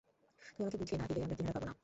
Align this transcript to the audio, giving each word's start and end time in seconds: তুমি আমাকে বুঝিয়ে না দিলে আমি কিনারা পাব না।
তুমি 0.41 0.61
আমাকে 0.61 0.77
বুঝিয়ে 0.77 0.97
না 0.97 1.05
দিলে 1.07 1.19
আমি 1.23 1.35
কিনারা 1.35 1.53
পাব 1.55 1.65
না। 1.67 1.73